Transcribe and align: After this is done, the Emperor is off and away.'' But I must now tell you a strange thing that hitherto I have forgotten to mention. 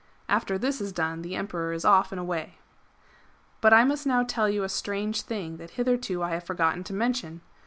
After 0.27 0.57
this 0.57 0.81
is 0.81 0.91
done, 0.91 1.21
the 1.21 1.35
Emperor 1.35 1.73
is 1.73 1.85
off 1.85 2.11
and 2.11 2.19
away.'' 2.19 2.57
But 3.61 3.71
I 3.71 3.83
must 3.83 4.07
now 4.07 4.23
tell 4.23 4.49
you 4.49 4.63
a 4.63 4.67
strange 4.67 5.21
thing 5.21 5.57
that 5.57 5.77
hitherto 5.77 6.23
I 6.23 6.31
have 6.31 6.43
forgotten 6.43 6.83
to 6.85 6.93
mention. 6.93 7.41